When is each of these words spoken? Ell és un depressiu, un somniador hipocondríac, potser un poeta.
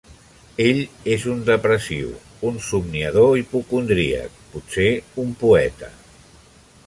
Ell 0.63 0.79
és 1.15 1.25
un 1.33 1.43
depressiu, 1.49 2.15
un 2.51 2.57
somniador 2.69 3.29
hipocondríac, 3.41 4.41
potser 4.55 4.91
un 5.25 5.35
poeta. 5.45 5.91